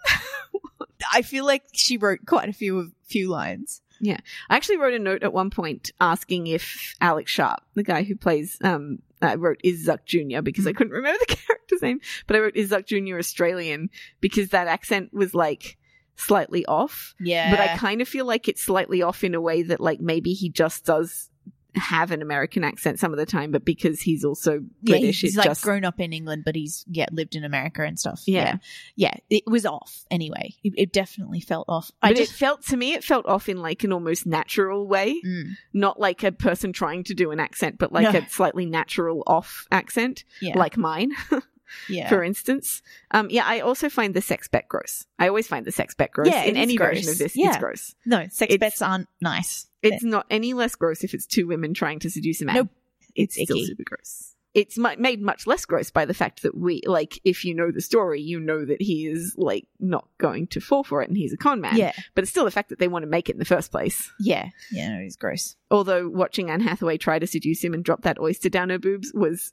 [0.78, 1.08] that.
[1.12, 3.82] I feel like she wrote quite a few of few lines.
[4.00, 4.18] Yeah,
[4.50, 8.14] I actually wrote a note at one point asking if Alex Sharp, the guy who
[8.16, 10.42] plays um I wrote is Zuck Jr.
[10.42, 13.18] because I couldn't remember the character's name, but I wrote is Zuck Jr.
[13.18, 15.78] Australian because that accent was like
[16.16, 17.14] slightly off.
[17.20, 20.00] Yeah, but I kind of feel like it's slightly off in a way that like
[20.00, 21.30] maybe he just does
[21.74, 25.32] have an American accent some of the time, but because he's also yeah, British, he's
[25.32, 28.22] it's like just grown up in England, but he's yeah lived in America and stuff.
[28.26, 28.56] Yeah.
[28.96, 29.36] yeah, yeah.
[29.38, 30.54] It was off anyway.
[30.64, 31.90] It, it definitely felt off.
[32.00, 34.86] I But just it felt to me, it felt off in like an almost natural
[34.88, 38.20] way, Mm, not like a person trying to do an accent, but like No.
[38.20, 41.10] a slightly natural off accent, yeah, like mine,
[41.88, 42.08] yeah.
[42.08, 42.82] for instance.
[43.10, 45.06] Um, yeah, I also find the sex bet gross.
[45.18, 47.14] I always find the sex bet gross Yeah, in any version gross.
[47.14, 47.36] of this.
[47.36, 47.48] Yeah.
[47.48, 47.94] It's gross.
[48.04, 49.66] no, sex It's- bets aren't nice.
[49.82, 52.54] It's not any less gross if it's two women trying to seduce a man.
[52.56, 52.68] Nope.
[53.14, 54.32] It's, It's still super gross.
[54.52, 57.70] It's mu- made much less gross by the fact that we, like, if you know
[57.70, 61.16] the story, you know that he is, like, not going to fall for it and
[61.16, 61.76] he's a con man.
[61.76, 63.70] Yeah, But it's still the fact that they want to make it in the first
[63.70, 64.10] place.
[64.18, 64.88] yeah, yeah.
[64.96, 65.56] No, it's gross.
[65.70, 69.12] Although watching Anne Hathaway try to seduce him and drop that oyster down her boobs
[69.14, 69.52] was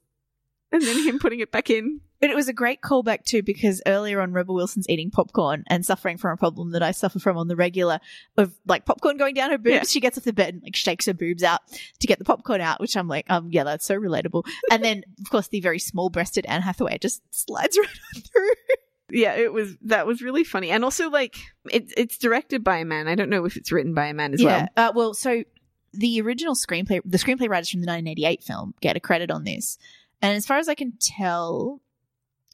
[0.82, 2.02] and then him putting it back in.
[2.20, 5.86] But it was a great callback too because earlier on, Rebel Wilson's eating popcorn and
[5.86, 8.00] suffering from a problem that I suffer from on the regular
[8.38, 9.74] of like popcorn going down her boobs.
[9.74, 9.84] Yeah.
[9.84, 11.60] She gets off the bed and like shakes her boobs out
[12.00, 14.46] to get the popcorn out, which I'm like, um, yeah, that's so relatable.
[14.72, 18.50] And then, of course, the very small breasted Anne Hathaway just slides right on through.
[19.12, 21.36] Yeah, it was that was really funny, and also like
[21.70, 23.08] it's it's directed by a man.
[23.08, 24.68] I don't know if it's written by a man as well.
[24.76, 25.44] Uh, well, so
[25.94, 29.78] the original screenplay, the screenplay writers from the 1988 film get a credit on this.
[30.24, 31.82] And as far as I can tell,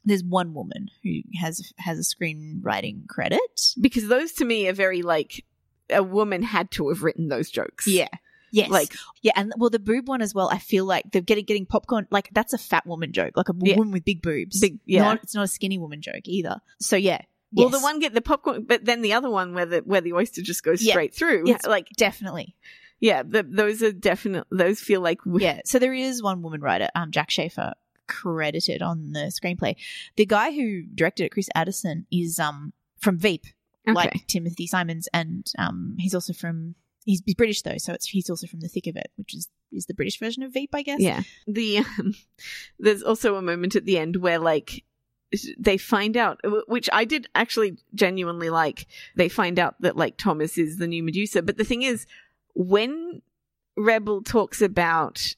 [0.04, 3.74] there's one woman who has has a screenwriting credit.
[3.80, 5.44] Because those to me are very like
[5.88, 7.86] a woman had to have written those jokes.
[7.86, 8.08] Yeah.
[8.52, 8.68] Yes.
[8.70, 10.48] Like yeah, and well, the boob one as well.
[10.50, 12.08] I feel like they're getting getting popcorn.
[12.10, 13.76] Like that's a fat woman joke, like a Yeah.
[13.76, 14.60] woman with big boobs.
[14.60, 15.02] Big- yeah.
[15.02, 16.60] Not, it's not a skinny woman joke either.
[16.80, 17.20] So yeah,
[17.52, 17.78] well, Yes.
[17.80, 20.42] the one get the popcorn, but then the other one where the where the oyster
[20.42, 20.94] just goes Yeah.
[20.94, 21.44] straight through.
[21.46, 21.64] Yes.
[21.64, 22.56] Like definitely.
[23.00, 24.46] Yeah, the, those are definite.
[24.50, 25.60] Those feel like Yeah.
[25.64, 27.72] So there is one woman writer, um, Jac Schaeffer,
[28.06, 29.76] credited on the screenplay.
[30.16, 33.44] The guy who directed it, Chris Addison, is um from Veep,
[33.88, 33.94] Okay.
[33.94, 36.74] like Timothy Simons, and um he's also from
[37.06, 39.48] he's, he's British though, so it's he's also from The Thick of It, which is
[39.72, 41.00] is the British version of Veep, I guess.
[41.00, 41.22] Yeah.
[41.46, 42.14] The um,
[42.78, 44.84] there's also a moment at the end where like
[45.58, 50.58] they find out which I did actually genuinely like they find out that like Thomas
[50.58, 52.04] is the new Medusa but the thing is
[52.54, 53.22] when
[53.76, 55.34] Rebel talks about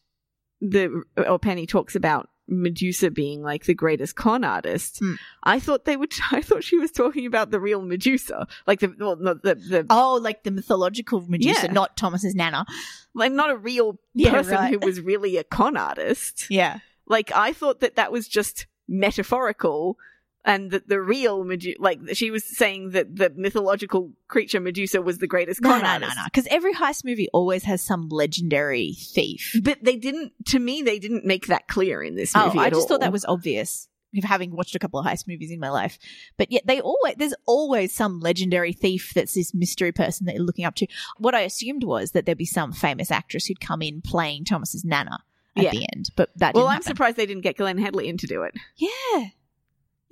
[0.60, 5.14] the or Penny talks about Medusa being like the greatest con artist Hmm.
[5.42, 8.94] I thought they would I thought she was talking about the real Medusa like the
[8.98, 11.72] well, not the the Oh, like the mythological Medusa, Yeah.
[11.72, 12.66] not Thomas's Nana.
[13.14, 14.72] like not a real Yeah, person right.
[14.72, 16.78] who was really a con artist Yeah.
[17.06, 19.96] like I thought that that was just metaphorical
[20.44, 25.18] and that the real Medusa, like she was saying that the mythological creature Medusa was
[25.18, 26.16] the greatest No, con no, no, artist.
[26.16, 26.22] no.
[26.24, 29.56] Because every heist movie always has some legendary thief.
[29.62, 32.44] But they didn't, to me, they didn't make that clear in this movie.
[32.44, 32.58] Oh, movie.
[32.60, 33.88] I at just thought that was obvious.
[34.24, 35.98] Having watched a couple of heist movies in my life,
[36.36, 40.44] but yet they always there's always some legendary thief that's this mystery person that you're
[40.44, 40.86] looking up to.
[41.16, 44.84] What I assumed was that there'd be some famous actress who'd come in playing Thomas's
[44.84, 45.20] nana
[45.56, 45.70] at Yeah.
[45.70, 46.88] the end, but that Well, I'm happen.
[46.88, 48.54] surprised they didn't get Glenne Headly in to do it.
[48.76, 49.28] Yeah,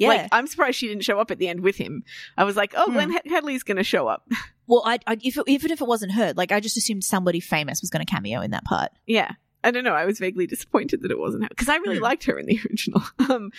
[0.00, 0.08] yeah.
[0.08, 2.02] Like, I'm surprised she didn't show up at the end with him.
[2.36, 2.92] I was like, oh, Hmm.
[2.94, 4.28] Glenne He- Headly's going to show up.
[4.66, 7.80] well, I, I if even if it wasn't her, like I just assumed somebody famous
[7.80, 8.90] was going to cameo in that part.
[9.06, 9.32] Yeah.
[9.62, 9.94] I don't know.
[9.94, 12.02] I was vaguely disappointed that it wasn't her because I really Hmm.
[12.04, 13.02] liked her in the original.
[13.28, 13.52] Um,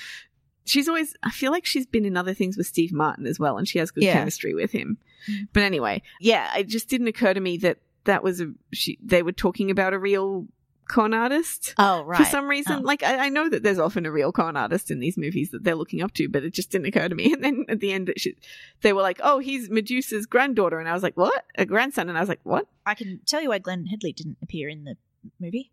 [0.65, 3.57] she's always, I feel like she's been in other things with Steve Martin as well,
[3.57, 4.13] and she has good Yeah.
[4.13, 4.97] chemistry with him.
[5.27, 5.43] Hmm.
[5.53, 9.21] But anyway, yeah, it just didn't occur to me that that was a, she, they
[9.21, 10.47] were talking about a real
[10.87, 11.73] con artist.
[11.77, 12.17] Oh, right.
[12.17, 12.81] For some reason, Oh.
[12.81, 15.63] like I, I know that there's often a real con artist in these movies that
[15.63, 17.33] they're looking up to, but it just didn't occur to me.
[17.33, 18.35] And then at the end, it should,
[18.81, 21.45] they were like, "Oh, he's Medusa's granddaughter," and I was like, "What?
[21.57, 24.37] A grandson?" And I was like, "What?" I can tell you why Glenne Headly didn't
[24.41, 24.97] appear in the
[25.39, 25.71] movie.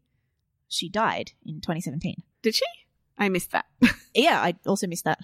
[0.69, 2.23] She died in 2017.
[2.43, 2.65] Did she?
[3.17, 3.67] I missed that.
[4.15, 5.21] Yeah, I also missed that.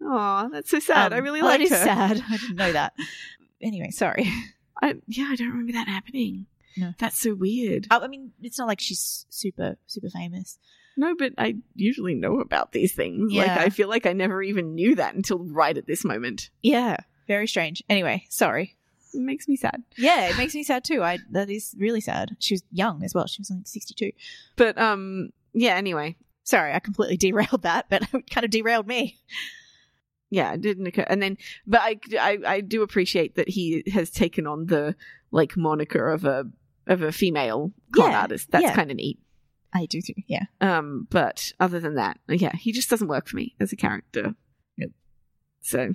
[0.00, 1.12] Oh, that's so sad.
[1.12, 1.84] I Um, really well, liked that is her.
[1.84, 2.24] sad.
[2.28, 2.92] I didn't know that.
[3.60, 4.28] Anyway, sorry.
[4.82, 6.46] I, yeah, I don't remember that happening.
[6.76, 6.92] No.
[6.98, 7.86] That's so weird.
[7.90, 10.58] I I mean, it's not like she's super, super famous.
[10.96, 13.32] No, but I usually know about these things.
[13.32, 13.56] Like, Yeah.
[13.58, 16.50] I feel like I never even knew that until right at this moment.
[16.62, 17.82] Yeah, very strange.
[17.88, 18.76] Anyway, sorry.
[19.14, 19.82] It makes me sad.
[19.96, 21.02] Yeah, it makes me sad too.
[21.02, 22.36] I that is really sad.
[22.38, 23.26] She was young as well.
[23.26, 24.12] She was like 62.
[24.56, 26.16] But, um, yeah, anyway.
[26.44, 29.18] Sorry, I completely derailed that, but it kind of derailed me.
[30.30, 31.04] Yeah, it didn't occur.
[31.08, 34.96] And then, but I, I, I do appreciate that he has taken on the,
[35.30, 36.46] like, moniker of a,
[36.86, 38.50] of a female con Yeah, artist.
[38.50, 38.74] That's yeah.
[38.74, 39.18] kind of neat.
[39.74, 40.14] I do too.
[40.26, 40.44] Yeah.
[40.60, 44.34] Um, but other than that, yeah, he just doesn't work for me as a character.
[44.76, 44.90] Nope.
[45.62, 45.94] So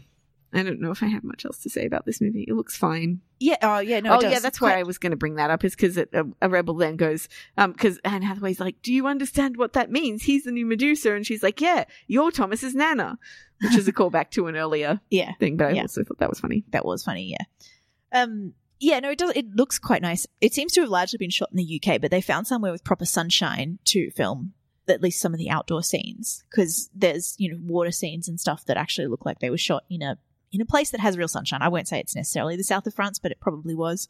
[0.54, 2.45] I don't know if I have much else to say about this movie.
[2.47, 3.21] It looks fine.
[3.39, 3.58] Yeah.
[3.62, 4.00] Oh, yeah.
[4.00, 4.13] No.
[4.13, 4.32] oh it does.
[4.32, 5.63] yeah, that's why I was going to bring that up.
[5.63, 6.08] Is because a,
[6.41, 10.23] a rebel then goes, um, because Anne Hathaway's like, "Do you understand what that means?
[10.23, 13.19] He's the new Medusa," and she's like, "Yeah, you're Thomas's Nana,"
[13.62, 15.34] which is a callback to an earlier Yeah.
[15.39, 15.58] thing.
[15.58, 15.82] But I Yeah.
[15.84, 16.63] also thought that was funny.
[16.71, 17.30] That was funny.
[17.38, 18.21] Yeah.
[18.23, 18.54] Um.
[18.79, 18.99] Yeah.
[18.99, 19.09] No.
[19.11, 19.31] It does.
[19.35, 20.27] It looks quite nice.
[20.41, 22.83] It seems to have largely been shot in the UK, but they found somewhere with
[22.83, 24.53] proper sunshine to film
[24.89, 28.65] at least some of the outdoor scenes because there's you know water scenes and stuff
[28.65, 30.17] that actually look like they were shot in a
[30.49, 31.61] in a place that has real sunshine.
[31.61, 34.07] I won't say it's necessarily the south of France, but it probably was.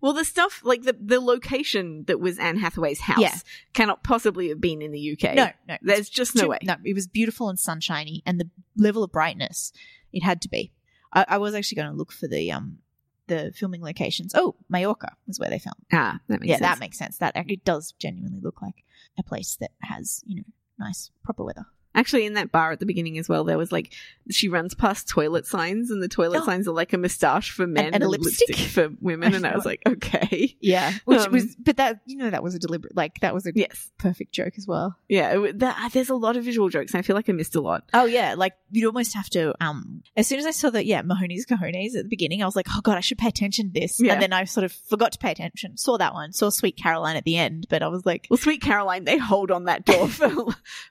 [0.00, 3.34] Well, the stuff like the the location that was Anne Hathaway's house Yeah.
[3.74, 5.34] cannot possibly have been in the UK.
[5.34, 6.58] No, no, there's just no too- way.
[6.62, 8.48] No, it was beautiful and sunshiny, and the
[8.78, 9.72] level of brightness
[10.10, 10.72] it had to be.
[11.12, 12.78] I, I was actually going to look for the um
[13.26, 14.34] the filming locations.
[14.34, 15.84] Oh, Majorca was where they filmed.
[15.92, 16.60] Ah, that makes yeah, sense.
[16.62, 17.18] that makes sense.
[17.18, 18.84] That it does genuinely look like
[19.18, 20.44] a place that has you know
[20.78, 21.66] nice proper weather.
[21.94, 23.92] Actually, in that bar at the beginning as well, there was like
[24.30, 26.44] she runs past toilet signs, and the toilet Oh.
[26.46, 28.56] signs are like a moustache for men and a lipstick.
[28.56, 29.34] for women.
[29.34, 32.54] And I was like, okay, Yeah, which Um, was, but that you know that was
[32.54, 34.96] a deliberate, like that was a yes, perfect joke as well.
[35.08, 35.38] yeah.
[35.40, 37.60] it, that, there's a lot of visual jokes, and I feel like I missed a
[37.60, 37.84] lot.
[37.94, 39.54] Oh yeah, like you'd almost have to.
[39.60, 42.56] Um, as soon as I saw that, yeah, Mahoney's cojones at the beginning, I was
[42.56, 44.00] like, oh god, I should pay attention to this.
[44.00, 44.14] Yeah.
[44.14, 45.76] And then I sort of forgot to pay attention.
[45.76, 48.62] Saw that one, saw Sweet Caroline at the end, but I was like, Well, Sweet
[48.62, 50.30] Caroline, they hold on that door for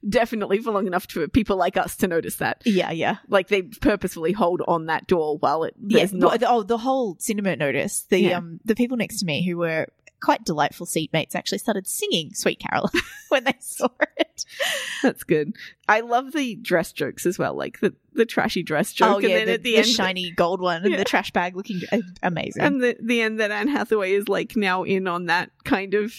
[0.07, 2.61] definitely for long enough for people like us to notice that.
[2.65, 5.99] yeah, yeah, Like they purposefully hold on that door while it yeah.
[5.99, 6.41] there's not.
[6.43, 8.05] oh, the whole cinema notice.
[8.09, 8.37] The Yeah.
[8.37, 9.87] um, the people next to me who were
[10.21, 12.89] quite delightful seatmates actually started singing Sweet Caroline
[13.29, 14.45] when they saw it.
[15.01, 15.53] That's good.
[15.89, 19.29] I love the dress jokes as well, like the the trashy dress joke, oh yeah,
[19.29, 21.81] and then the, at the, the end, shiny gold one and the trash bag looking
[21.91, 22.61] uh, amazing.
[22.63, 26.13] and the the end that Anne Hathaway is like now in on that kind of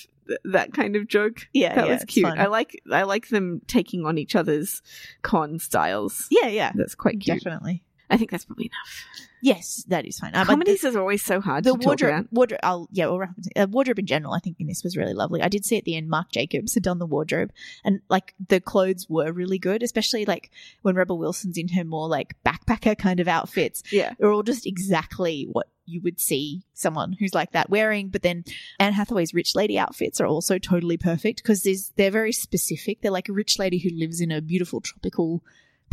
[0.44, 1.48] that kind of joke.
[1.52, 2.26] yeah, that yeah, was cute.
[2.26, 4.82] I like I like them taking on each other's
[5.22, 6.26] con styles.
[6.30, 7.38] yeah, yeah, That's quite cute.
[7.42, 7.82] definitely.
[8.10, 9.04] I think that's probably enough.
[9.42, 10.34] Yes, that is fine.
[10.34, 12.60] Um, Comedies are always so hard the wardrobe, wardrobe.
[12.62, 13.44] I'll yeah, we'll wrap up.
[13.54, 14.32] Uh, wardrobe in general.
[14.32, 15.42] I think in this was really lovely.
[15.42, 17.50] I did see at the end Mark Jacobs had done the wardrobe,
[17.84, 22.08] and like the clothes were really good, especially like when Rebel Wilson's in her more
[22.08, 23.82] like backpacker kind of outfits.
[23.92, 24.14] Yeah.
[24.18, 28.08] They're all just exactly what you would see someone who's like that wearing.
[28.08, 28.44] But then
[28.78, 33.02] Anne Hathaway's rich lady outfits are also totally perfect because they're very specific.
[33.02, 35.42] They're like a rich lady who lives in a beautiful tropical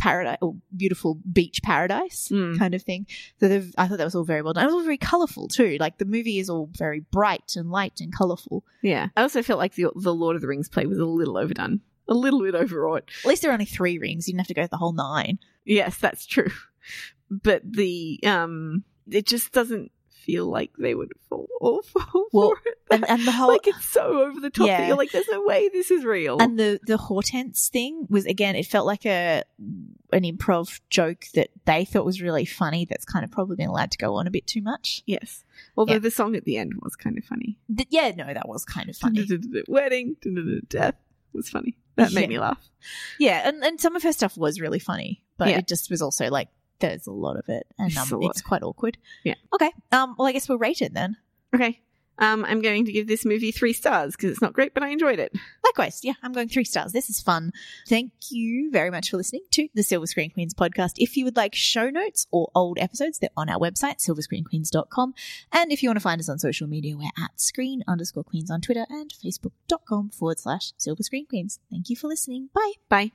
[0.06, 2.58] paradise or beautiful beach paradise Mm.
[2.58, 3.06] kind of thing.
[3.38, 3.46] So
[3.78, 4.64] I thought that was all very well done.
[4.64, 5.76] It was all very colourful too.
[5.78, 8.64] Like the movie is all very bright and light and colourful.
[8.82, 9.08] Yeah.
[9.16, 11.80] I also felt like the the Lord of the Rings play was a little overdone.
[12.08, 13.04] A little bit overwrought.
[13.24, 14.26] At least there are only three rings.
[14.26, 15.38] You didn't have to go the whole nine.
[15.64, 16.50] Yes, that's true.
[17.30, 19.90] But the um it just doesn't
[20.24, 22.78] feel like they would fall, all fall Well, for it.
[22.90, 24.78] And, and the whole like it's so over the top Yeah.
[24.80, 26.38] that you're like, there's no way this is real.
[26.40, 28.54] and the the Hortense thing was again.
[28.56, 29.42] It felt like a
[30.12, 32.84] an improv joke that they thought was really funny.
[32.84, 35.02] That's kind of probably been allowed to go on a bit too much.
[35.06, 35.44] yes.
[35.76, 35.98] Although Yeah.
[36.00, 37.58] the song at the end was kind of funny.
[37.74, 39.26] Th- yeah, no, that was kind of funny.
[39.68, 40.16] Wedding,
[40.68, 40.96] death
[41.32, 41.76] was funny.
[41.96, 42.26] That made Yeah.
[42.28, 42.70] me laugh.
[43.18, 45.58] yeah, and and some of her stuff was really funny, but Yeah.
[45.58, 46.48] it just was also like
[46.88, 48.98] there's a lot of it, and It's um, it's quite awkward.
[49.24, 49.34] Yeah.
[49.54, 49.70] Okay.
[49.90, 50.14] Um.
[50.18, 51.16] Well, I guess we'll rate it then.
[51.54, 51.80] Okay.
[52.18, 54.88] Um, I'm going to give this movie three stars because it's not great, but I
[54.88, 55.32] enjoyed it.
[55.64, 56.92] Likewise, yeah, I'm going three stars.
[56.92, 57.52] This is fun.
[57.88, 60.92] Thank you very much for listening to the Silver Screen Queens podcast.
[60.98, 65.14] If you would like show notes or old episodes, they're on our website, silverscreenqueens.com.
[65.52, 68.50] And if you want to find us on social media, we're at screen underscore queens
[68.50, 71.58] on Twitter and facebook.com forward slash silver screen queens.
[71.70, 72.50] Thank you for listening.
[72.54, 72.72] Bye.
[72.88, 73.12] Bye.